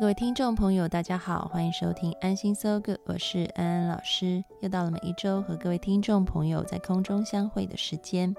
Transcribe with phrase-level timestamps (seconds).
[0.00, 4.44] 各位听众朋友，大家好，欢迎收听安心 So Good，我是安安老师。
[4.60, 8.32] 又到了每一周和各位听众朋友在空中相会的时间。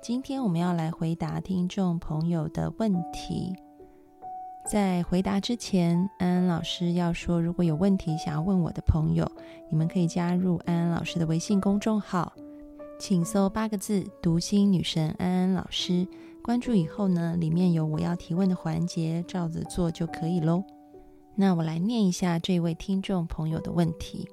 [0.00, 3.52] 今天我们要来回答听众朋友的问题。
[4.70, 9.28] 在回答之前，安安老师要说，如果有问题想要问我的朋友，
[9.68, 12.32] 你们可以加入安安老师的微信公众号，
[13.00, 16.06] 请搜八个字“读心女神安安老师”。
[16.42, 20.64] 关注以后呢，里面有我要提问的环节，照着做就可以喽。
[21.36, 24.28] 那我来念一下这位听众朋友的问题：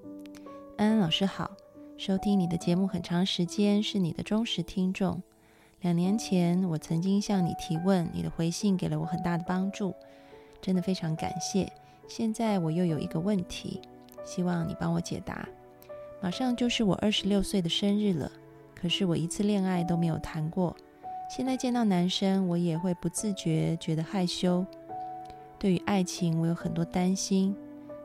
[0.77, 1.51] 安安老师好，
[1.97, 5.21] 收听你的节目很长时间，是你的忠实听众。
[5.81, 9.93] 两年前我曾经向你提问，你的回信给了我很大的帮助，
[10.61, 11.71] 真的非常感谢。
[12.07, 13.81] 现在我又有一个问题，
[14.25, 15.47] 希望你帮我解答。
[16.21, 18.31] 马上就是我二十六岁的生日了，
[18.73, 20.75] 可是我一次恋爱都没有谈过。
[21.29, 24.65] 现在见到男生，我也会不自觉觉得害羞。
[25.59, 27.55] 对于爱情，我有很多担心。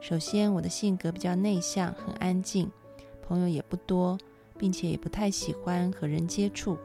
[0.01, 2.71] 首先，我的性格比较内向，很安静，
[3.27, 4.19] 朋友也不多，
[4.59, 6.77] 并且也不太喜欢和人接触。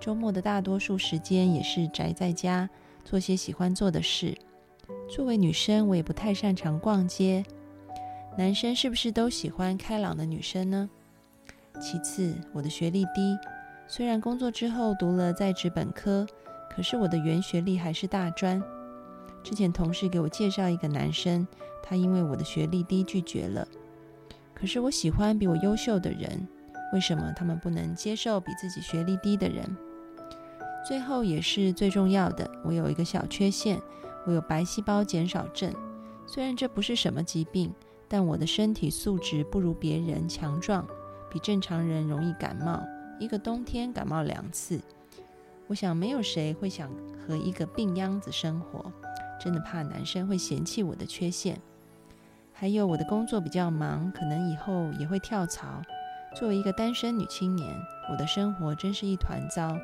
[0.00, 2.68] 周末的大多数时间也是宅在家，
[3.04, 4.36] 做些喜欢做的事。
[5.08, 7.44] 作为女生，我也不太擅长逛街。
[8.38, 10.88] 男生是不是都喜欢开朗的女生呢？
[11.80, 13.36] 其次，我的学历低。
[13.86, 16.26] 虽然工作之后读了在职本科，
[16.74, 18.62] 可是我的原学历还是大专。
[19.42, 21.46] 之前同事给我介绍一个男生，
[21.82, 23.66] 他因为我的学历低拒绝了。
[24.54, 26.48] 可是我喜欢比我优秀的人，
[26.92, 29.76] 为什么他们不能接受比自己学历低的人？
[30.86, 33.80] 最后也是最重要的，我有一个小缺陷，
[34.26, 35.72] 我有白细胞减少症。
[36.26, 37.72] 虽然这不是什么疾病，
[38.08, 40.86] 但我的身体素质不如别人强壮，
[41.30, 42.82] 比正常人容易感冒。
[43.18, 44.80] 一个冬天感冒两次，
[45.66, 46.90] 我想没有谁会想
[47.26, 48.92] 和一个病秧子生活，
[49.40, 51.60] 真的怕男生会嫌弃我的缺陷。
[52.52, 55.82] 还有我的工作比较忙，可能以后也会跳槽。
[56.34, 57.72] 作为一个单身女青年，
[58.10, 59.78] 我的生活真是一团糟。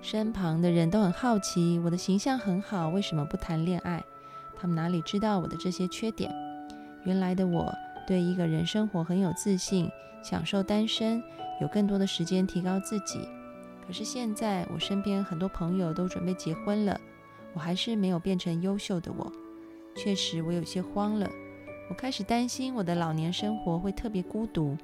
[0.00, 4.02] 身旁的人都很好奇，我的形象很好，为什么不谈恋爱？
[4.56, 6.32] 他们哪里知道我的这些缺点？
[7.02, 7.74] 原来的我
[8.06, 9.90] 对一个人生活很有自信，
[10.22, 11.22] 享受单身。
[11.60, 13.28] 有更多的时间提高自己，
[13.86, 17.00] 可是现在我身边很多朋友都准备结婚了，
[17.54, 19.32] 我还是没有变成优秀的我。
[19.96, 21.28] 确实，我有些慌了。
[21.90, 24.76] 我开始担心我的老年生活会特别孤独，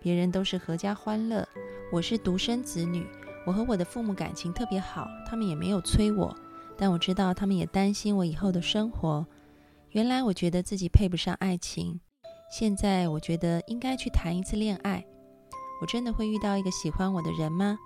[0.00, 1.46] 别人都是阖家欢乐，
[1.92, 3.04] 我是独生子女。
[3.44, 6.34] 我和我的父母感情特别好，他们也没有催我，
[6.78, 9.26] 但我知道他们也担心我以后的生活。
[9.90, 12.00] 原来我觉得自己配不上爱情，
[12.50, 15.04] 现在我觉得应该去谈一次恋爱。
[15.82, 17.76] 我真的会遇到一个喜欢我的人吗？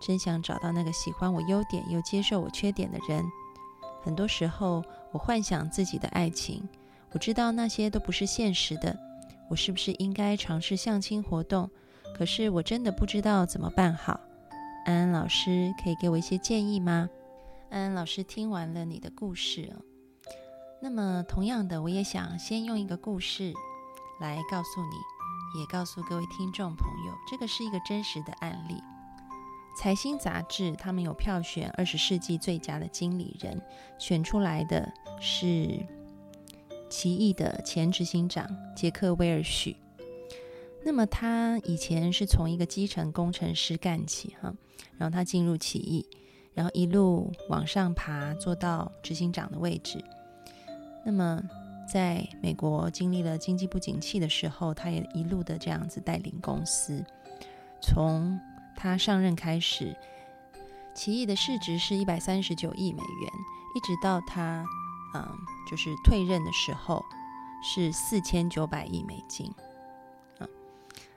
[0.00, 3.24] 真想找到那个喜欢我优点又接受我缺点的人。
[4.02, 4.82] 很多时候，
[5.12, 6.68] 我幻想自己的爱情，
[7.12, 8.98] 我知道那些都不是现实的。
[9.48, 11.70] 我是不是应该尝试相亲活动？
[12.16, 14.18] 可是我真的不知道怎么办好。
[14.84, 17.08] 安安老师可以给我一些建议吗？
[17.70, 19.72] 安安老师听完了你的故事，
[20.82, 23.54] 那么同样的，我也想先用一个故事
[24.20, 25.13] 来告诉你。
[25.54, 28.82] 也告诉各位听众朋友，这个是一个真实的案例。
[29.76, 33.62] 财新杂志他们有票选二十世纪最佳的经理人，
[33.98, 35.86] 选出来的是
[36.90, 39.76] 奇异的前执行长杰克威尔许。
[40.84, 44.52] 那么他以前是从一个基层工程师干起，哈，
[44.98, 46.04] 然后他进入奇异，
[46.52, 50.04] 然后一路往上爬，做到执行长的位置。
[51.04, 51.40] 那么。
[51.86, 57.04] 在美国经历了经济不景气的时候，他也一路的这样子带领公司。
[57.80, 58.40] 从
[58.74, 59.94] 他上任开始，
[60.94, 63.32] 奇异的市值是一百三十九亿美元，
[63.76, 64.64] 一直到他
[65.14, 65.28] 嗯
[65.70, 67.04] 就是退任的时候
[67.62, 69.52] 是四千九百亿美金。
[70.40, 70.48] 嗯，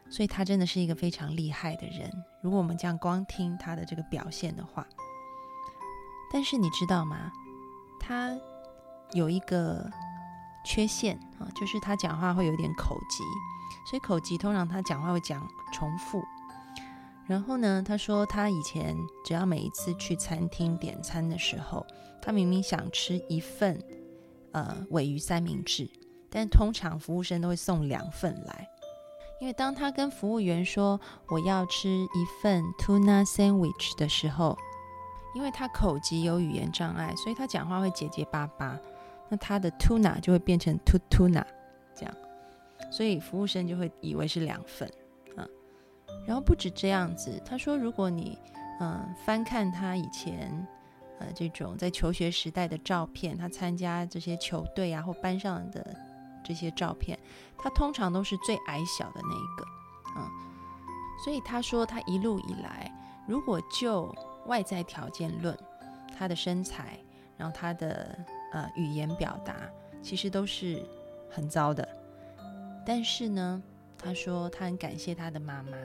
[0.10, 2.12] 所以他真的是一个非常厉害的人。
[2.42, 4.86] 如果我们这样光听他的这个表现的话，
[6.32, 7.32] 但是你知道吗？
[8.00, 8.38] 他
[9.14, 9.90] 有一个。
[10.68, 13.24] 缺陷啊，就是他讲话会有点口急，
[13.90, 16.22] 所以口急通常他讲话会讲重复。
[17.26, 21.86] 然后呢，他说他以前只要每一次去餐厅点餐的时候，
[22.22, 23.82] 他明明想吃一份
[24.52, 25.90] 呃尾鱼三明治，
[26.30, 28.68] 但通常服务生都会送两份来，
[29.40, 31.00] 因为当他跟服务员说
[31.30, 34.58] 我要吃一份 tuna sandwich 的时候，
[35.34, 38.80] 因为他口急有语言障碍，所以他讲话会结结巴巴，
[39.30, 41.44] 那他的 tuna 就会变成 t tuna
[41.96, 42.16] 这样，
[42.92, 44.88] 所以服务生就会以为是两份
[45.36, 45.46] 啊。
[46.26, 48.38] 然后不止这样子，他说，如果你
[48.80, 50.68] 嗯翻看他以前
[51.20, 55.96] 呃这种在求学时代的照片，他参加这些球队啊或班上的
[56.44, 57.18] 这些照片，
[57.58, 59.66] 他通常都是最矮小的那一个，
[60.18, 60.30] 嗯，
[61.24, 62.92] 所以他说他一路以来，
[63.28, 64.14] 如果就
[64.46, 65.58] 外在条件论，
[66.18, 66.98] 他的身材，
[67.38, 68.18] 然后他的
[68.62, 69.70] 呃语言表达，
[70.02, 70.82] 其实都是
[71.30, 71.88] 很糟的，
[72.86, 73.62] 但是呢，
[73.98, 75.78] 他说他很感谢他的妈妈。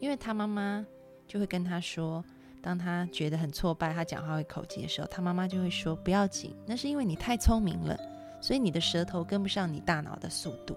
[0.00, 0.84] 因为他妈妈
[1.26, 2.22] 就会跟他说，
[2.60, 7.98] 当他觉得很挫败，他讲话会口疾的时候，他妈妈就会说：“不要紧，那是因为你太聪明了，
[8.40, 10.76] 所以你的舌头跟不上你大脑的速度。”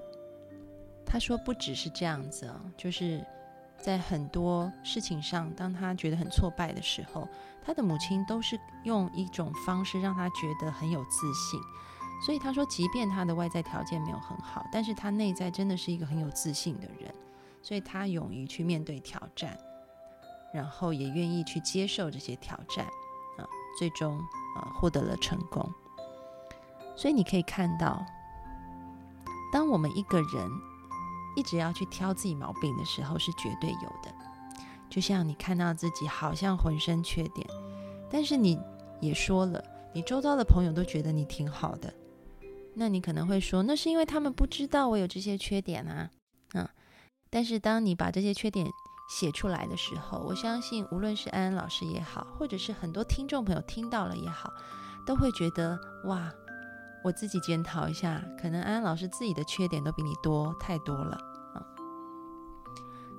[1.05, 3.21] 他说：“不只是这样子哦，就是
[3.79, 7.27] 在很多事情上，当他觉得很挫败的时候，
[7.63, 11.59] 他的母亲都是用一种方式让他觉得很有自信。
[12.25, 17.13] 所以他说，即便他的外在条件没有很好，但是他内在真的是一个很有自信的人。”
[17.63, 19.57] 所以他勇于去面对挑战，
[20.53, 22.85] 然后也愿意去接受这些挑战，
[23.37, 23.43] 啊，
[23.77, 24.17] 最终
[24.55, 25.69] 啊获得了成功。
[26.95, 28.05] 所以你可以看到，
[29.51, 30.49] 当我们一个人
[31.37, 34.11] 一直要去挑自己毛病的时候，是绝对有的。
[34.89, 37.47] 就像你看到自己好像浑身缺点，
[38.09, 38.59] 但是你
[38.99, 39.63] 也说了，
[39.93, 41.93] 你周遭的朋友都觉得你挺好的，
[42.73, 46.09] 那你可能会说，那是因为他们不知道我有这些缺点啊，
[46.53, 46.67] 嗯。
[47.29, 48.65] 但是当你把这些缺点
[49.09, 54.51] 写出来的时候，我相信无论是安安老师也好，或者是很多听众朋友听到了也好，
[55.05, 56.31] 都会觉得哇，
[57.07, 61.15] 我自己检讨一下，可能安安老师自己的缺点都比你多太多了
[61.53, 61.63] 啊。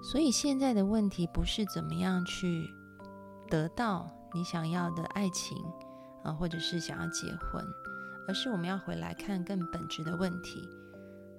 [0.02, 2.69] 所以现在的问题不是怎么样去
[3.49, 5.56] 得到你想要的爱情
[6.23, 7.64] 啊，或者是想要结婚，
[8.29, 10.69] 而是我们要回来看更本质的问题。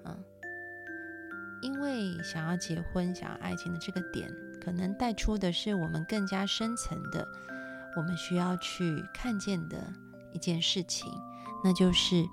[0.05, 0.17] 嗯
[1.61, 7.27] 因为想要结婚、想要爱情的这个点，可能带出的是我们更加深层的，
[7.97, 9.77] 我们需要去看见的
[10.31, 11.11] 一件事情，
[11.63, 12.27] 那就是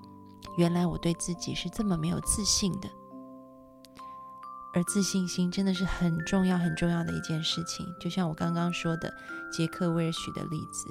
[0.57, 2.89] 原来我对自己是这么没有自信的。
[4.73, 7.85] 而自信心真的是很重要、很重要的一件事情。
[7.99, 9.11] 就像我刚刚说的
[9.51, 10.89] 杰克·威尔许的例子，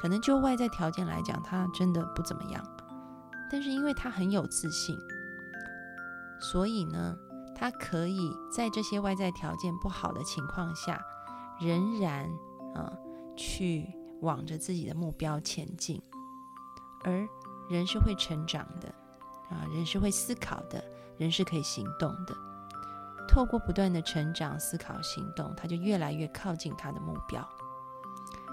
[0.00, 2.62] 可能就外在条件来讲，他真的不怎么样，
[3.50, 4.98] 但是因为他很有自信，
[6.40, 7.16] 所以呢。
[7.60, 11.04] 他可以在这些外在条件不好的情况下，
[11.58, 12.30] 仍然
[12.72, 12.92] 啊
[13.36, 13.84] 去
[14.20, 16.00] 往着自己的目标前进。
[17.02, 17.26] 而
[17.68, 18.88] 人是会成长的，
[19.50, 20.82] 啊，人是会思考的，
[21.16, 22.34] 人是可以行动的。
[23.28, 27.46] 透过不断的成长、思考、行动，他就越来越靠近他的目标。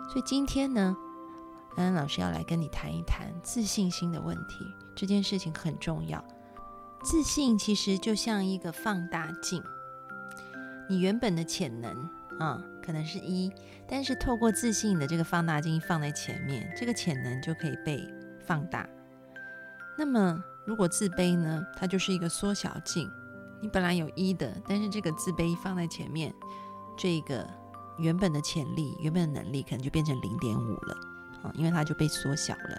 [0.10, 0.96] 所以今天呢，
[1.78, 4.66] 安安老师要来跟你谈一谈自信心的问题。
[4.94, 6.24] 这件事情很重要。
[7.04, 9.64] 自信其实就像一个放大镜，
[10.90, 12.10] 你原本的潜能
[12.40, 13.52] 啊，可能是一，
[13.88, 18.06] 但是透过自信的这个放大镜放在前面，这个潜能就可以被
[18.46, 18.88] 放大。
[19.98, 23.10] 那么如果自卑呢，它就是一个缩小镜，
[23.62, 26.34] 你本来有一的，但是这个自卑放在前面，
[26.98, 27.48] 这个
[27.98, 30.98] 原本的潜力、原本的能力可能就变成零点五了
[31.44, 32.78] 啊，因为它就被缩小了。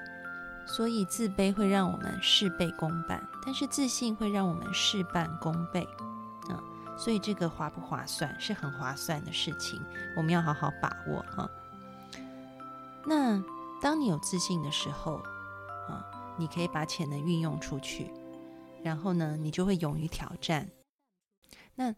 [0.66, 5.88] 所以自卑会让我们事倍功半，但是自信会让我们事半功倍，
[6.50, 6.60] 嗯，
[6.98, 9.80] 所以这个划不划算是很划算的事情，
[10.16, 11.48] 我们要好好把握啊。
[13.06, 13.40] 那
[13.80, 15.22] 当你有自信的时候，
[16.38, 18.10] 你可以把潜能运用出去，
[18.82, 20.70] 然后呢，你就会勇于挑战。
[21.74, 21.94] 那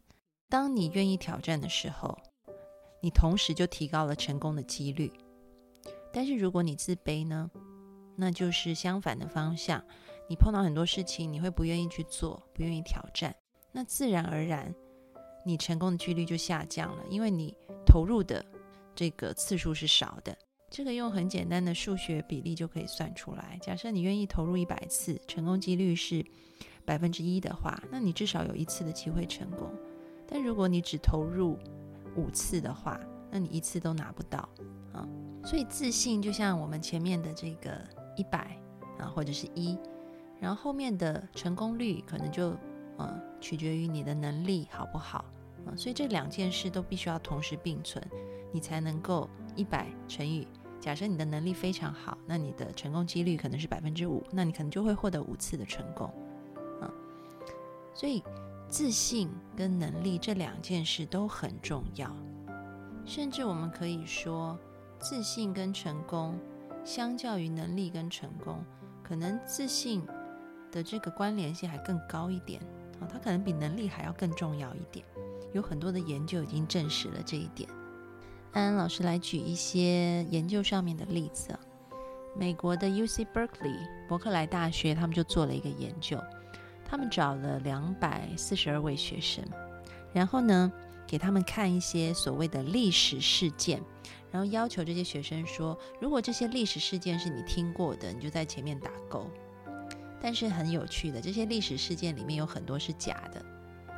[0.49, 2.19] 当你愿意挑战的时候，
[3.01, 5.13] 你同时就提高了成功的几率。
[6.13, 7.51] 但是如果你自卑呢？
[8.21, 9.85] 那就是相反的方向，
[10.29, 13.33] 你碰到很多事情，你会不愿意去做，不愿意挑战，
[13.71, 14.75] 那自然而然，
[15.45, 18.45] 你成功的几率就下降了，因为你投入的
[18.95, 20.37] 这个次数是少的。
[20.71, 23.59] 这个用很简单的数学比例就可以算出来。
[23.63, 26.25] 假设你愿意投入一百次，成功几率是
[26.85, 29.71] 百分之一的话，那你至少有一次的机会成功。
[30.27, 31.59] 但如果你只投入
[32.17, 34.49] 五次的话，那你一次都拿不到
[34.93, 35.09] 啊。
[35.45, 37.81] 所以自信就像我们前面的这个。
[38.19, 38.61] 一百
[38.99, 39.79] 啊，或者是一，
[40.41, 42.49] 然后后面的成功率可能就
[42.97, 45.25] 呃取决于你的能力好不好
[45.65, 48.05] 啊，所以这两件事都必须要同时并存，
[48.53, 50.49] 你才能够一百乘以。
[50.81, 56.07] 假设你的能力非常好，那你的成功几率可能是百分之五，那你可能就会获得五次的成功，
[56.81, 56.89] 啊，
[57.95, 58.23] 所以
[58.69, 62.15] 自信跟能力这两件事都很重要，
[63.05, 64.57] 甚至我们可以说，
[65.01, 66.39] 自信跟成功
[66.85, 68.65] 相较于能力跟成功，
[69.03, 70.07] 可能自信
[70.71, 72.63] 的这个关联性还更高一点，
[73.01, 75.05] 啊，它可能比能力还要更重要一点，
[75.53, 77.69] 有很多的研究已经证实了这一点。
[78.53, 81.61] 安安老师来举一些研究上面的例子啊。
[82.37, 83.79] 美国的 U C Berkeley
[84.09, 86.19] 伯克莱大学，他们就做了一个研究，
[86.85, 89.45] 他们找了两百四十二位学生，
[90.13, 90.73] 然后呢，
[91.07, 93.83] 给他们看一些所谓的历史事件，
[94.31, 99.27] 然后要求这些学生说，如果这些历史事件是你听过的，你就在前面打勾。
[100.21, 103.45] 但是很有趣的，这些历史事件里面有很多是假的。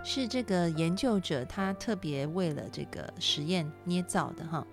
[0.03, 4.67] 是这个研究者他特别为了这个实验捏造的哈，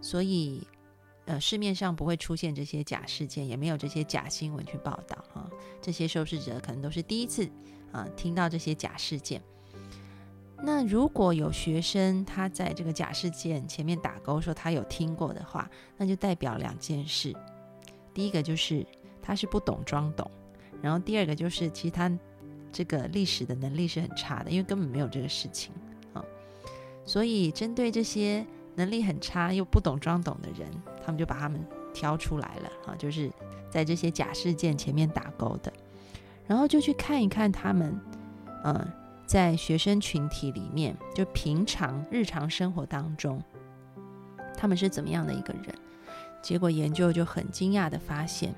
[0.00, 0.66] 所以
[1.26, 5.50] 呃市面上不会出现这些假事件，也没有这些假新闻去报道哈。
[5.80, 7.48] 这些受试者可能都是第一次
[7.90, 9.42] 啊听到这些假事件。
[10.62, 17.34] 那如果有学生他在这个假事件前面打勾说他有听过的话，那就代表两件事：
[18.14, 18.86] 第一个就是
[19.20, 20.30] 他是不懂装懂，
[20.80, 22.10] 然后第二个就是其实他。
[22.72, 25.72] 这个历史的能力是很差的，因为根本没有这个事情
[26.14, 26.24] 啊。
[27.04, 30.68] 所以针对这些能力很差又不懂装懂的人，
[31.04, 31.62] 他们就把他们
[31.92, 33.30] 挑出来了啊，就是
[33.70, 35.72] 在这些假事件前面打勾的，
[36.46, 38.00] 然后就去看一看他们，
[38.64, 38.88] 嗯，
[39.26, 43.42] 在学生群体里面，就平常日常生活当中，
[44.56, 45.74] 他们是怎么样的一个人。
[46.40, 48.54] 结果研究就很惊讶的发现，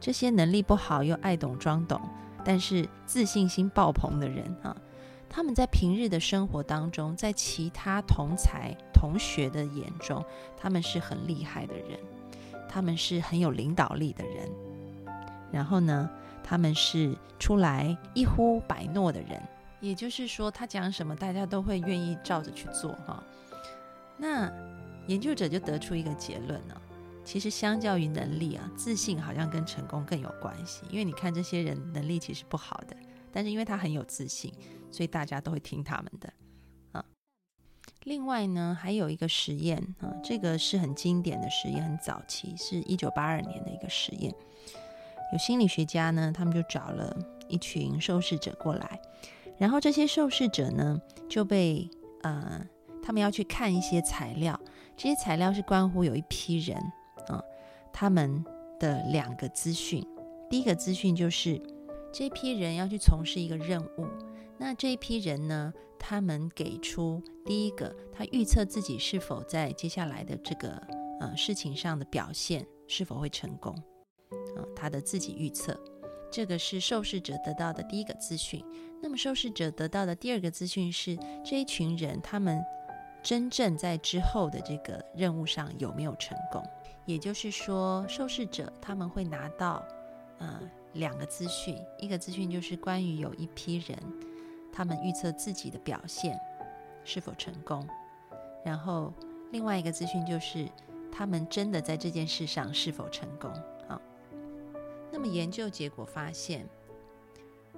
[0.00, 2.00] 这些能力不好又爱懂装懂。
[2.44, 4.76] 但是自信心爆棚的人啊，
[5.28, 10.24] 他们在平日的生活当中，在其他同才同学的眼中，
[10.56, 11.98] 他们是很厉害的人，
[12.68, 14.50] 他们是很有领导力的人。
[15.52, 16.10] 然后呢，
[16.42, 19.40] 他们是出来一呼百诺的人，
[19.80, 23.22] 也就是说，他讲什么，大家都会愿意照着去做哈。
[24.16, 24.50] 那
[25.06, 26.74] 研究者就得出一个结论呢。
[27.24, 30.82] 其实，相较于能力啊，自信好像跟成功更有关系。
[30.90, 32.96] 因为你看这些人能力其实不好的，
[33.32, 34.52] 但是因为他很有自信，
[34.90, 36.32] 所以大家都会听他们的
[36.90, 37.04] 啊。
[38.04, 44.34] 另外呢，还有一个实验啊，这个是很经典的实验，很早期，是一九八二年的一个实验。
[45.32, 47.16] 有心理学家呢，他们就找了
[47.48, 49.00] 一群受试者过来，
[49.58, 51.88] 然后这些受试者呢就被
[52.22, 52.60] 呃，
[53.02, 54.60] 他们要去看一些材料，
[54.96, 56.76] 这些材料是关乎有一批人。
[57.92, 58.44] 他们
[58.78, 60.04] 的两个资讯，
[60.48, 61.60] 第一个资讯就是
[62.12, 64.06] 这批人要去从事一个任务。
[64.58, 70.70] 那这一批人呢，他们给出第一个，他预测自己是否在接下来的这个
[71.20, 73.74] 呃事情上的表现是否会成功。
[74.56, 75.78] 啊，他的自己预测，
[76.30, 78.64] 这个是受试者得到的第一个资讯。
[79.02, 82.62] 那么受试者得到的第二个资讯是这一群人他们
[83.20, 86.62] 真正在之后的这个任务上有没有成功。
[87.04, 89.84] 也就是说，受试者他们会拿到，
[90.38, 90.60] 呃，
[90.94, 93.98] 两个资讯，一个资讯就是关于有一批人，
[94.72, 96.38] 他们预测自己的表现
[97.04, 97.86] 是否成功，
[98.64, 99.12] 然后
[99.50, 100.68] 另外一个资讯就是
[101.10, 103.50] 他们真的在这件事上是否成功。
[103.88, 104.00] 啊，
[105.10, 106.64] 那么研究结果发现，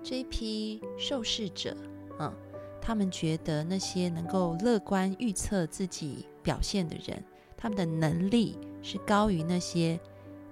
[0.02, 1.74] 这一批受试者，
[2.18, 2.34] 啊，
[2.80, 7.24] 他们觉得那些能够乐观预测自己表现的人。
[7.56, 9.98] 他们的能力是高于那些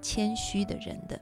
[0.00, 1.20] 谦虚的人的，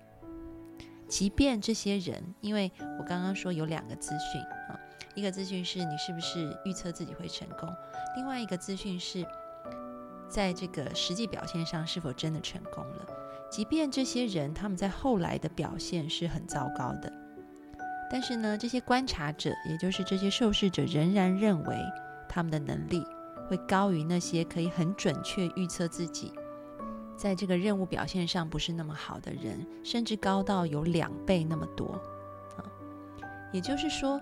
[1.08, 4.78] 即便这些人，因为我刚刚说有两个资讯啊，
[5.16, 7.68] 一个资讯是你是不是预测自己会成功，
[8.16, 9.26] 另外一个资讯是
[10.28, 13.06] 在这个实际表现上是否真的成功了。
[13.50, 17.12] 即便这些人他们在后来的表现是很糟糕的，
[18.08, 21.76] 但是呢，这些观察者，也就是这些受试者，仍然认为
[22.28, 23.04] 他们的能力。
[23.48, 26.32] 会高于那些可以很准确预测自己
[27.20, 32.00] 在这个任务表现上不是那么好的人，甚至高到有两倍那么多
[32.56, 32.64] 啊！
[33.52, 34.18] 也就是说，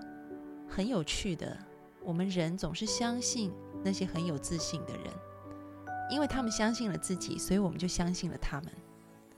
[0.67, 1.57] 很有趣的，
[2.03, 5.05] 我们人总是相信那些很有自信的人，
[6.11, 8.69] 因为他们相信了自己，所以我们就相信了他们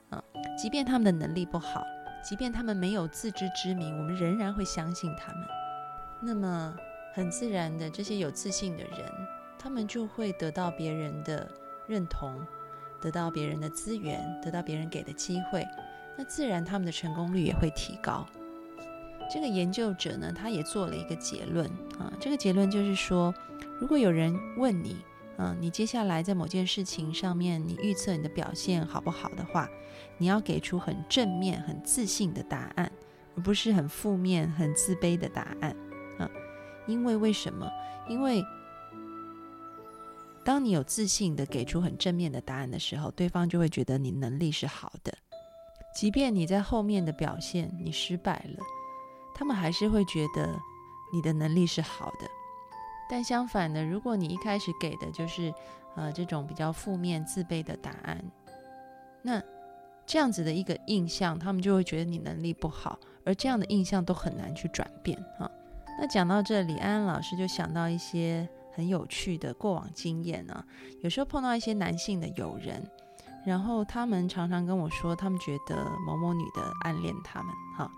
[0.09, 0.23] 啊！
[0.59, 1.83] 即便他们的能力不好，
[2.27, 5.47] 即便他们没有自知之明，我们仍然会相信他们。
[6.19, 6.75] 那么，
[7.13, 9.11] 很自然的，这些有自信的人。
[9.59, 11.47] 他们就会得到别人的
[11.87, 12.43] 认同，
[13.01, 15.65] 得到别人的资源，得到别人给的机会，
[16.17, 18.25] 那自然他们的成功率也会提高。
[19.33, 21.65] 这个研究者呢，他也做了一个结论
[21.97, 23.33] 啊，这个结论就是说，
[23.79, 24.97] 如果有人问你，
[25.37, 29.69] 嗯，你接下来在某件事情上面，你预测你的表现好不好的话，
[30.17, 32.91] 你要给出很正面、很自信的答案，
[33.35, 35.75] 而不是很负面、很自卑的答案
[36.19, 36.29] 啊。
[36.85, 37.69] 因为为什么？
[38.09, 38.43] 因为
[40.43, 45.13] 当你有自信的给出很正面的答案的时候，对方就会觉得你能力是好的，
[45.95, 48.63] 即便你在后面的表现你失败了。
[49.33, 50.59] 他们还是会觉得
[51.11, 52.27] 你的能力是好的，
[53.09, 55.53] 但相反的，如果你一开始给的就是
[55.95, 58.23] 呃这种比较负面、自卑的答案，
[59.21, 59.41] 那
[60.05, 65.49] 这样子的一个印象，他们就会觉得你能力不好，而这样的印象都很难去转变哈。
[65.99, 70.65] 那讲到这里，安安老师就想到一些很有趣的过往经验啊，
[71.01, 72.81] 有时候碰到一些男性的友人，
[73.45, 77.91] 然后他们常常跟我说，他们觉得某某女的暗恋他们哈。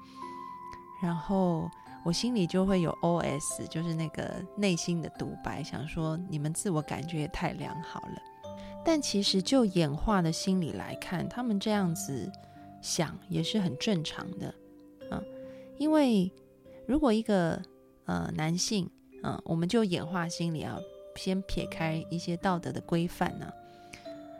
[1.01, 1.69] 然后
[2.05, 8.21] 我心里就会有 O.S，就是那个内心的独白，想说你们自我感觉也太良好了。
[8.85, 12.31] 但其实就演化的心理来看，他们这样子
[12.81, 14.47] 想也是很正常的
[15.11, 15.21] 啊。
[15.77, 16.31] 因为
[16.87, 17.61] 如果一个
[18.05, 18.89] 呃男性，
[19.23, 20.77] 嗯，我们就演化心理啊，
[21.15, 23.51] 先撇开一些道德的规范呢，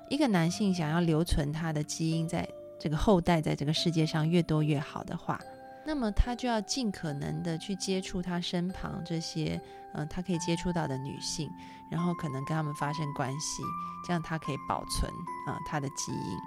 [0.10, 2.48] 一个男性想要留存他的基因，在
[2.80, 5.40] 这个后代在这个世界上越多越好的话。
[5.86, 9.60] 那么他就要尽可能的去接触他身旁这些，
[9.94, 11.50] 嗯，他可以接触到的女性，
[11.90, 13.64] 然后可能跟他们发生关系，
[14.06, 15.12] 这样他可以保存
[15.48, 16.38] 啊他的基因。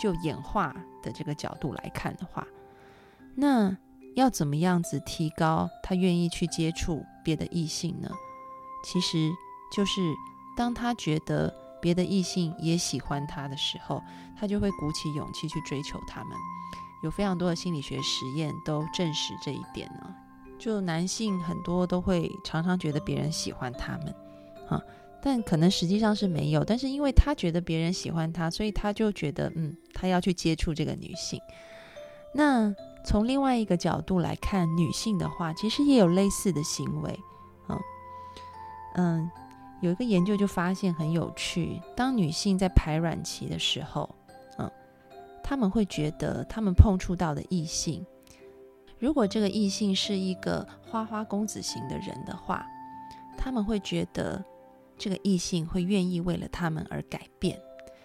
[0.00, 2.44] 就演化的这个角度来看的话，
[3.36, 3.76] 那
[4.14, 8.10] 要怎么样子提高他愿意去接触别的异性呢？
[8.84, 9.30] 其实
[9.74, 10.00] 就是
[10.56, 14.02] 当他觉得别的异性也喜欢他的时候，
[14.38, 16.36] 他就会鼓起勇气去追求他们。
[17.02, 20.14] 有非常多的心理学实验都证实这一点呢。
[20.58, 24.14] 就男性很多都会常常觉得别人喜欢他们，
[24.68, 24.80] 啊，
[25.20, 26.62] 但可能实际上是没有。
[26.62, 31.40] 但是因为他觉得别人喜欢他，所以他就觉得，嗯，他要去接触这个女性。
[32.32, 32.72] 那
[33.04, 37.20] 从另外一个角度来看，女性的话，其实也有类似的行为，
[37.68, 37.80] 嗯
[38.94, 39.30] 嗯，
[39.80, 44.08] 有一个研究就发现很有趣，当女性在排卵期的时候。
[44.58, 44.70] 嗯
[45.44, 48.06] 他们会觉得，他们碰触到的异性，
[48.98, 52.64] 如果这个异性是一个花花公子型的人的话，
[53.36, 54.42] 他们会觉得
[54.96, 57.60] 这个异性会愿意为了他们而改变，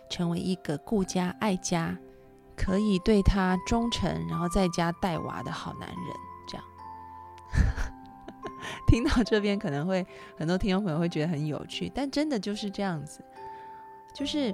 [0.10, 1.96] 成为一个顾家爱家，
[2.58, 5.98] 可以对他忠诚，然后在家带娃的好男人。
[6.48, 6.66] 这样，
[8.88, 13.24] 听到这边可能会很多听众朋友会觉得很有趣，但真的就是这样子，
[14.14, 14.54] 就是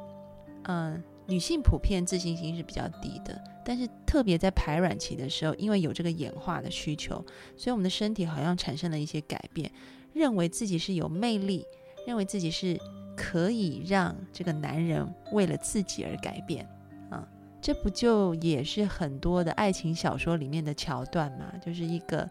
[0.65, 1.01] 嗯。
[1.25, 7.15] 女性普遍自信心是比较低的，但是特别在排卵期的时候，因为有这个演化的需求，
[7.55, 9.71] 所以我们的身体好像产生了一些改变，
[10.11, 11.65] 认为自己是有魅力，
[12.05, 12.77] 认为自己是
[13.15, 16.67] 可以让这个男人为了自己而改变！
[17.63, 21.45] 这不就也是很多的爱情小说里面的桥段吗？
[21.65, 22.29] 就是一个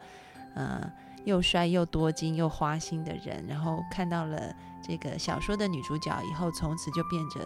[0.55, 0.93] 呃
[1.25, 4.55] 又帅又多金又花心的人，然后看到了
[4.87, 7.41] 这个小说的女主角以后，从此就变着。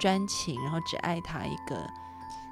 [0.00, 1.88] 专情，然后只爱他一个，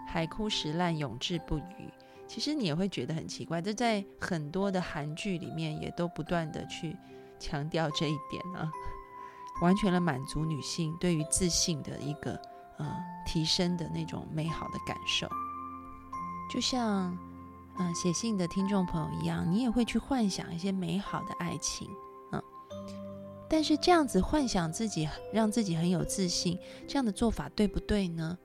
[0.07, 1.93] 海枯石烂，永志不渝。
[2.29, 6.97] 其实你也会觉得很奇怪，这在很多的韩剧里面也都不断的去
[7.41, 8.71] 强调这一点啊，
[9.63, 12.41] 完全的满足女性对于自信的一个
[12.81, 15.29] 呃提升的那种美好的感受。
[16.53, 17.17] 就像
[17.79, 21.89] 嗯写信的听众朋友一样，你也会去幻想一些美好的爱情。
[22.33, 22.43] 嗯
[23.49, 28.39] 但是这样子幻想自己，让自己很有自信，这样的做法对不对呢？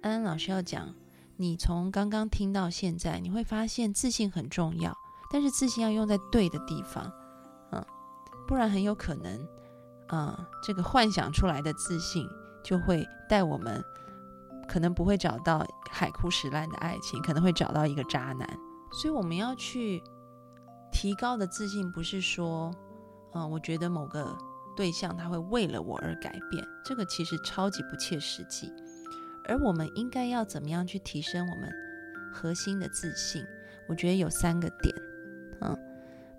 [0.00, 0.94] 安安老师要讲，
[1.36, 4.96] 你从刚刚听到现在，你会发现自信很重要，
[5.32, 7.10] 但是自信要用在对的地方，
[7.72, 7.84] 嗯，
[8.46, 9.48] 不然很有可能，
[10.06, 12.24] 啊，这个幻想出来的自信
[12.64, 13.84] 就会带我们，
[14.66, 18.48] 可能不会找到海枯石烂的爱情，可能会找到一个渣男。
[18.90, 20.02] 所以我们要去
[20.90, 22.72] 提高的自信，不是说。
[23.36, 24.38] 嗯，我觉得某个
[24.76, 28.72] 对象他会为了我而改变，这个其实超级不切实际。
[29.48, 31.68] 而我们应该要怎么样去提升我们
[32.32, 33.44] 核心的自信？
[33.88, 34.94] 我觉得有三个点。
[35.62, 35.76] 嗯，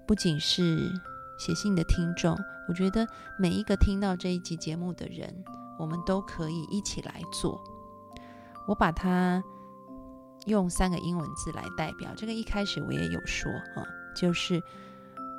[0.07, 0.89] 不仅是
[1.37, 2.33] 写信的听众，
[2.69, 3.05] 我觉得
[3.37, 5.43] 每一个听到这一集节目的人，
[5.77, 7.63] 我们都可以一起来做。
[8.67, 9.43] 我把它
[10.45, 12.13] 用三个英文字来代表。
[12.15, 13.85] 这个一开始我也有说，哈，
[14.15, 14.61] 就是。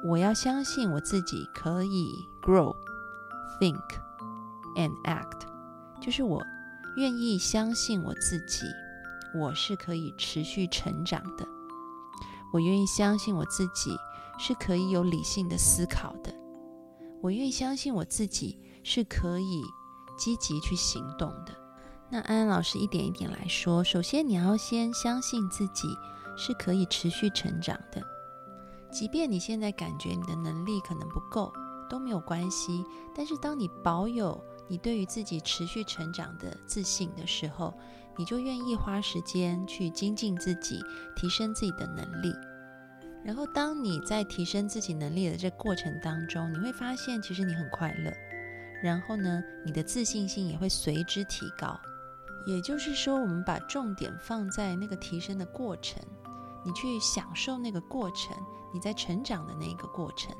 [0.04, 2.76] 我要相信我自己可以 grow,
[3.58, 3.82] think,
[4.76, 5.48] and act，
[6.00, 6.44] 就是我
[6.96, 8.66] 愿意相信我自己，
[9.34, 11.48] 我是可以持续成长的。
[12.52, 13.96] 我愿意相信我自己
[14.38, 16.32] 是可以有理性的思考的，
[17.22, 19.64] 我愿意相信我自己是可以
[20.16, 21.52] 积极去行动的。
[22.08, 25.88] 那安安老师一点一点来说，首先你要先相信自己
[26.36, 28.00] 是可以持续成长的，
[28.90, 31.52] 即便你现在感觉你的能力可能不够
[31.90, 32.84] 都没有关系。
[33.14, 37.74] 但是当你保有你对于自己持续成长的自信的时候，
[38.16, 40.80] 你就愿意花时间去精进自己，
[41.16, 42.32] 提升自己的能力。
[43.24, 48.12] 然后，当你在提升自己能力的这过程当中，你会发现其实你很快乐。
[48.82, 51.78] 然后呢，你的自信心也会随之提高。
[52.46, 56.00] 也就是说，我们把重点放在那个提升的过程，
[56.64, 58.36] 你去享受那个过程，
[58.72, 60.32] 你在成长的那个过程，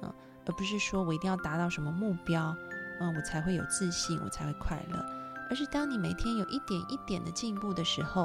[0.00, 0.14] 啊，
[0.46, 2.54] 而不是说我一定要达到什么目标，
[3.00, 5.04] 嗯，我才会有自信，我才会快乐。
[5.50, 8.22] 而是当你每天有一点一点的进步的时候，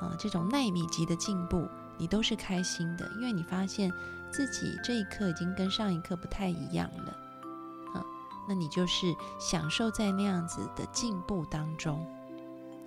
[0.00, 3.92] 啊，这种纳米级的进步，你都是开心的，因为你发现
[4.30, 7.16] 自己这一刻已经跟上一刻不太一样了，
[8.48, 11.98] 那你就是享受在那样子的进步当中，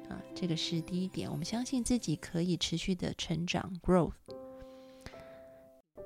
[0.10, 4.14] 啊，这个是第一点，我们相信自己可以持续的成长 （growth）。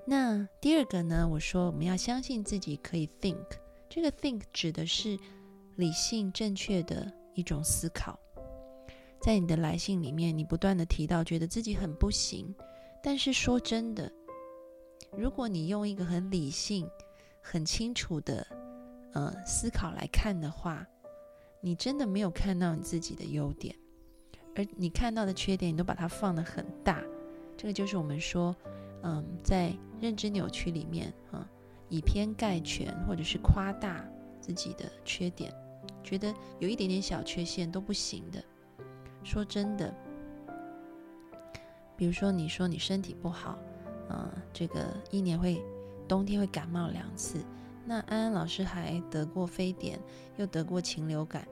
[0.06, 1.28] 那第二个呢？
[1.28, 3.46] 我说我们要相信自己可以 think，
[3.90, 5.18] 这个 think 指的是
[5.76, 7.12] 理性正确的。
[7.36, 8.20] 一种思考，
[9.20, 12.54] 在你的来信里面，你不断的提到觉得自己很不行，
[13.02, 14.14] 但是说真的，
[15.18, 16.88] 如果你用一个很理性、
[17.42, 18.46] 很清楚的
[19.14, 20.86] 呃思考来看的话，
[21.62, 23.76] 你真的没有看到你自己的优点，
[24.56, 27.02] 而你看到的缺点，你都把它放得很大。
[27.56, 28.56] 这个就是我们说，
[29.04, 31.48] 嗯，在认知扭曲里面啊，
[31.88, 34.04] 以偏概全或者是夸大
[34.42, 35.54] 自己的缺点。
[36.04, 38.44] 觉得有一点点小缺陷都不行的。
[39.24, 39.94] 说真的，
[41.96, 43.58] 比如说你说你身体不好，
[44.10, 45.62] 嗯，这个一年会
[46.08, 47.40] 冬天会感冒两次。
[47.86, 50.00] 那安安老师还得过非典，
[50.38, 51.48] 又得过禽流感，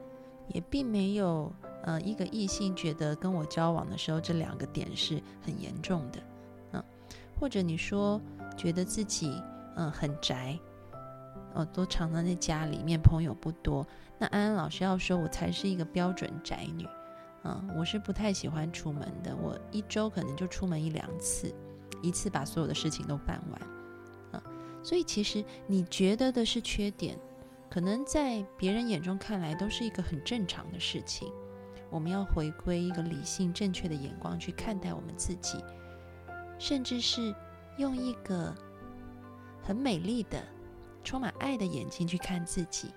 [0.50, 1.52] 也并没有
[1.84, 6.20] 呃一个异性觉得跟我交往的时候这两个点是很严重的，
[6.74, 6.84] 嗯，
[7.39, 8.20] 或者你说
[8.56, 9.41] 觉得自己
[9.76, 10.58] 嗯很宅。
[11.54, 13.86] 哦，都常常在家里面，朋友不多。
[14.17, 16.88] 那安安老师要说，我才是一个标准宅女，
[17.44, 19.36] 嗯，我是不太喜欢出门的。
[19.36, 21.54] 我一周可能就出门一两次，
[22.02, 23.62] 一次把所有的事情都办完，
[24.84, 27.17] 所以其实你觉得的是缺点，
[27.70, 31.32] 可能在别人眼中看来都是一个很正常的事情。
[31.89, 35.58] 我们要回归一个理性正确的眼光去看待我们自己，
[36.58, 37.36] 甚至是
[37.78, 38.56] 用一个
[39.62, 40.41] 很美丽的。
[41.04, 42.91] 充满爱的眼睛去看自己，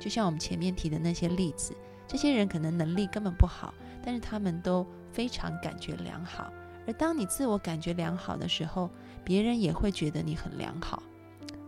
[0.00, 1.72] 就像我们前面提的那些例子，
[2.04, 3.72] 这些人可能能力根本不好，
[4.04, 6.52] 但是他们都非常感觉良好。
[6.84, 8.90] 而当你自我感觉良好的时候，
[9.24, 11.00] 别人也会觉得你很良好。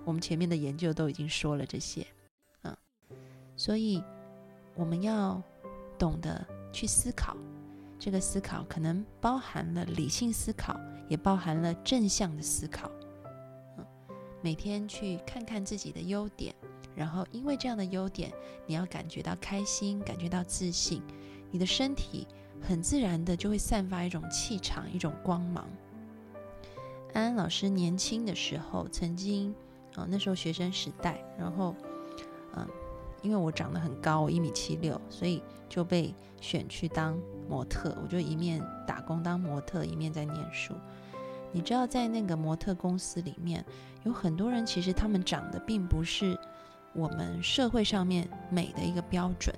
[0.07, 2.07] 我们前面的研究都已经说了这些，
[2.63, 2.75] 嗯，
[3.57, 4.01] 所以
[4.77, 5.43] 我们要
[5.99, 7.37] 懂得去思考，
[7.99, 12.89] 这个思考可能包含了理性思考，也包含了正向的思考。
[13.79, 13.85] 嗯
[14.43, 16.55] 每天去看看自己的优点，
[16.95, 18.33] 然后因为这样的优点，
[18.65, 21.03] 你要感觉到开心，感觉到自信，
[21.51, 22.29] 你的身体
[22.63, 25.69] 很自然的就会散发一种气场，一种光芒。
[27.13, 29.53] 安安老师年轻的时候，曾经
[29.97, 31.75] 啊，那时候学生时代，然后
[32.55, 32.67] 嗯，
[33.23, 40.75] 因为我长得很高，我一米七六，所以就被选去当模特，我就一面打工当模特，一面在念书。
[41.53, 43.65] 你知道，在那个模特公司里面，
[44.05, 46.39] 有很多人其实他们长得并不是
[46.93, 49.55] 我们社会上面美的一个标准，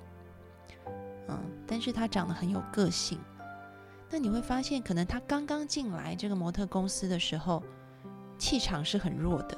[1.27, 3.19] 嗯，但是他长得很有个性。
[4.09, 7.61] 那你会发现，可能他刚刚进来这个模特公司的时候，
[8.37, 9.57] 气场是很弱的。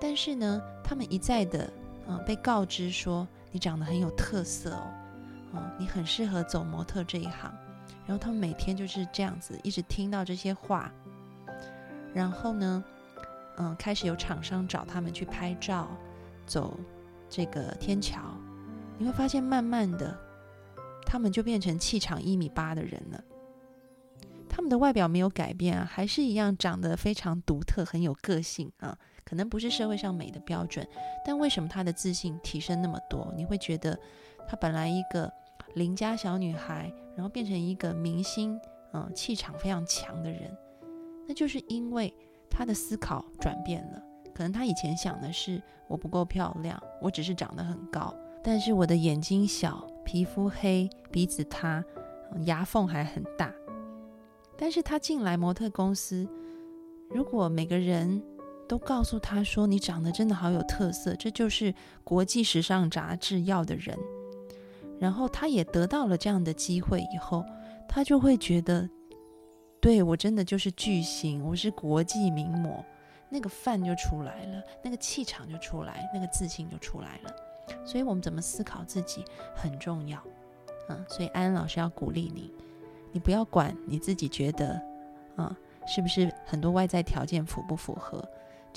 [0.00, 1.70] 但是呢，他们一再的
[2.06, 4.86] 嗯被告知说，你长得很有特色哦，
[5.54, 7.52] 嗯，你很适合走模特这一行。
[8.06, 10.90] 然后他们每天就是这样子，一直听到这些话。
[12.14, 12.82] 然后呢，
[13.58, 15.88] 嗯，开始有厂商找他们去拍照，
[16.46, 16.78] 走
[17.28, 18.18] 这个天桥，
[18.96, 20.18] 你会发现，慢慢的，
[21.04, 23.22] 他们就变成气场一米八的人了。
[24.48, 28.96] 他们的外表没有改变啊，还是一样长得非常独特，很有个性啊。
[29.28, 30.86] 可能不是社会上美的标准，
[31.22, 33.30] 但为什么他的自信提升那么多？
[33.36, 33.98] 你会觉得，
[34.48, 35.30] 他本来一个
[35.74, 38.58] 邻家小女孩，然后变成一个明星，
[38.94, 40.50] 嗯，气场非常强的人。
[41.26, 42.10] 那就是因为
[42.48, 44.02] 他的思考转变了，
[44.34, 51.84] 可能他以前想的是我不够漂亮，我只是长得很高，但是我的眼睛小，皮肤黑，鼻子塌，
[52.46, 53.52] 牙缝还很大。
[54.56, 56.26] 但是他进来模特公司，
[57.10, 58.22] 如果每个人
[58.68, 63.98] 都告诉他说你长得真的好有特色，这就是国际时尚杂志要的人，
[65.00, 67.44] 然后他也得到了这样的机会以后，
[67.88, 68.88] 他就会觉得，
[69.80, 72.84] 对我真的就是巨星，我是国际名模，
[73.30, 77.34] 那个范就出来了，那个气场就出来，那个自信就出来了。
[77.84, 80.22] 所以，我们怎么思考自己很重要，
[80.88, 82.52] 嗯，所以安安老师要鼓励你，
[83.12, 84.80] 你不要管你自己觉得，
[85.36, 85.54] 啊，
[85.86, 88.26] 是不是很多外在条件符不符合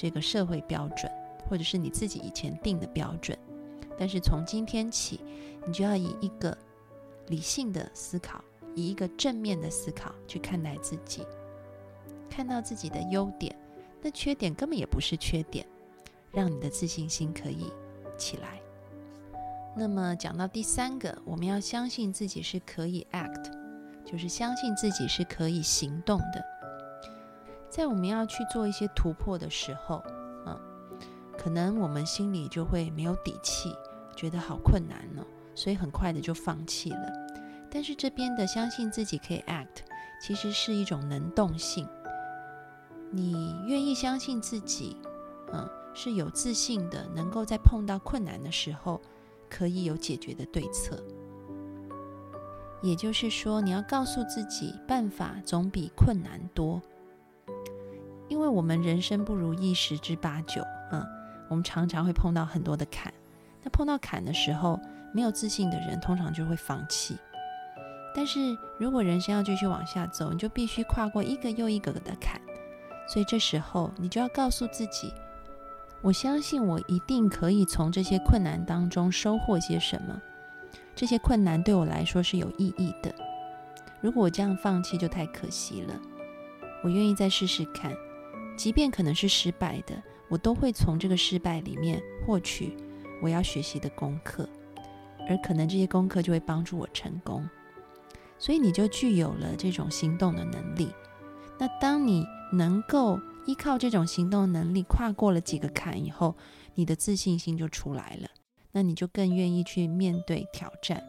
[0.02, 1.12] 这个社会标准，
[1.48, 3.38] 或者是你自己以前定的标准，
[4.00, 5.20] 但是从今天起，
[5.64, 6.58] 你就要以一个
[7.28, 11.24] 理性的思考，以一个正面的思考去看待自己，
[12.28, 13.56] 看到自己的优点，
[14.02, 15.64] 那缺点根本也不是缺点，
[16.32, 17.72] 让你的自信心可以
[18.18, 18.60] 起来。
[19.78, 23.52] 那么讲到第三个，我们要相信自己是可以 act，
[24.04, 26.44] 就是相信自己是可以行动的。
[27.72, 30.04] 在我们要去做一些突破的时候，
[30.46, 30.60] 嗯，
[31.38, 33.74] 可能我们心里就会没有底气，
[34.16, 37.12] 觉得好困难呢，所以很快的就放弃了。
[37.72, 39.86] 但是这边的相信自己可以 act，
[40.22, 41.88] 其实是一种能动性。
[43.10, 44.98] 你愿意相信自己，
[45.54, 49.02] 嗯，是有自信的，能够在碰到困难的时候。
[49.54, 50.98] 可以有解决的对策，
[52.82, 56.82] 也就是说，你要告诉自己，办法总比困难多。
[58.32, 61.06] 因为我们人生不如意十之八九，嗯，
[61.50, 63.13] 我们常常会碰到很多的坎。
[63.62, 64.80] 那碰到坎的时候，
[65.13, 67.17] 没有自信的人通常就会放弃。
[68.15, 72.39] 但是如果人生要继续往下走，你就必须跨过一个又一个的坎。
[73.06, 75.13] 所以这时候，你就要告诉自己。
[76.02, 80.17] 我相信我一定可以从这些困难当中收获些什么。
[80.96, 83.13] 这些困难对我来说是有意义的。
[84.00, 85.94] 如果我这样放弃，就太可惜了。
[86.82, 87.94] 我愿意再试试看，
[88.62, 92.78] 即便可能是失败的，我都会从这个失败里面获取
[93.19, 94.47] 我要学习的功课，
[95.28, 97.50] 而可能这些功课就会帮助我成功。
[98.38, 100.89] 所以你就具有了这种行动的能力。
[101.58, 103.19] 那当你能够。
[103.47, 106.36] 依靠这种行动能力，跨过了几个坎以后，
[106.76, 108.30] 你的自信心就出来了。
[108.71, 111.04] 那你就更愿意去面对挑战。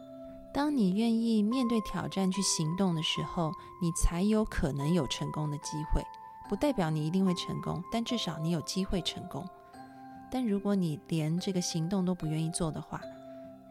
[0.51, 3.51] 当你愿意面对挑战去行动的时候，
[3.83, 6.01] 你才有可能有成功的机会。
[6.49, 9.47] 不代表你一定会成功，但至少你有机会成功。
[10.31, 13.01] 但如果你连这个行动都不愿意做的话，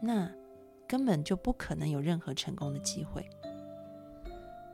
[0.01, 0.29] 那
[0.87, 3.27] 根本就不可能有任何成功的机会。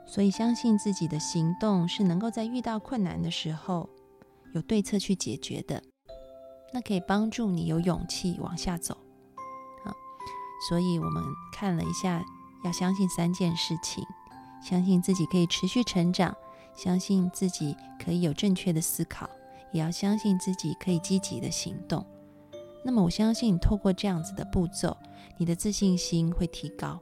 [0.05, 3.87] 所以，相信自己的行动是能够在遇到困难的时候
[4.53, 5.83] 有对策去解决的，
[6.73, 8.95] 那可以帮助你有勇气往下走。
[9.85, 9.93] 啊，
[10.67, 12.23] 所以我们看了一下，
[12.63, 14.03] 要相信三件事情：
[14.63, 16.35] 相信自己可以持续成长，
[16.81, 19.29] 相信自己可以有正确的思考，
[19.73, 22.05] 也要相信自己可以积极的行动。
[22.85, 24.95] 那么，我相信透过这样子的步骤，
[25.37, 26.97] 你的自信心会提高。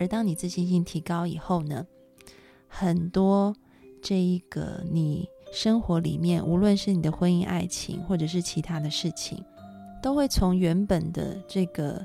[0.00, 1.86] 而当你自信心提高以后呢？
[2.66, 3.54] 很多
[4.02, 9.44] 这一个你生活里面，无论是你的婚姻、爱情，或者是其他的事情，
[10.02, 12.02] 都会从原本的这个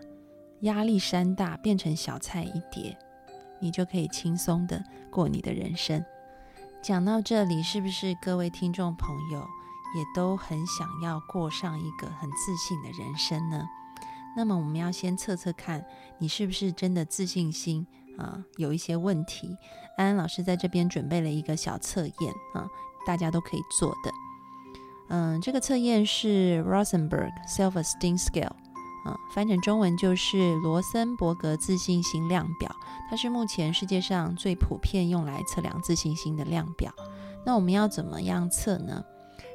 [0.59, 2.95] 压力山大变成小菜一碟，
[3.61, 6.03] 你就可以轻松的过你的人生。
[6.81, 9.39] 讲到这里，是不是各位听众朋友
[9.95, 13.67] 也都很想要过上一个很自信的人生呢？
[14.35, 15.83] 那么我们要先测测看，
[16.19, 17.85] 你是不是真的自信心？
[18.17, 19.55] 啊，有一些问题，
[19.97, 22.67] 安安老师在这边准备了一个小测验啊，
[23.05, 24.11] 大家都可以做的。
[25.09, 28.51] 嗯，这个测验是 Rosenberg Self Esteem Scale，
[29.05, 32.73] 嗯，翻成中文就是罗森伯格自信心量表。
[33.09, 36.93] 它是目前世界上最普遍用来测量自信心的量表。
[37.45, 39.03] 那我们要怎么样测呢？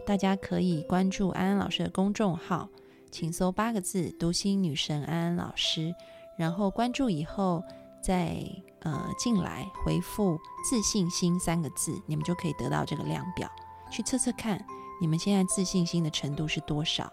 [0.06, 2.68] 大家可以关注安安老师的公众号，
[3.10, 5.94] 请搜八个字“读心女神安安老师”，
[6.38, 7.62] 然后关注以后。
[8.04, 8.36] 再
[8.80, 13.50] 呃进来回复自信心三个字，你们就可以得到这个量表，
[13.90, 14.62] 去测测看
[15.00, 17.10] 你们现在自信心的程度是多少。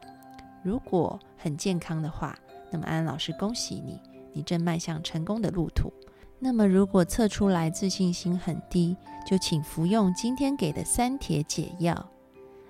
[0.63, 2.38] 如果很健康的话，
[2.71, 4.00] 那么安安老师恭喜你，
[4.34, 5.91] 你正迈向成功的路途。
[6.39, 8.95] 那么如果测出来自信心很低，
[9.28, 12.10] 就请服用今天给的三铁解药。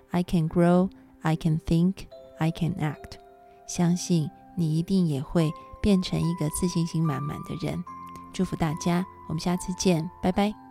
[0.10, 0.89] I can grow,
[1.21, 1.93] I can think,
[2.38, 3.13] I can act。
[3.67, 5.51] 相信你一定也会
[5.82, 7.82] 变成一个自信心满满的人。
[8.34, 10.71] 祝福大家，我们下次见，拜拜。